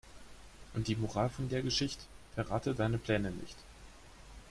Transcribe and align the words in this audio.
Und 0.73 0.87
die 0.87 0.95
Moral 0.95 1.29
von 1.29 1.47
der 1.47 1.61
Geschicht': 1.61 1.99
Verrate 2.33 2.73
deine 2.73 2.97
Pläne 2.97 3.29
nicht. 3.29 3.57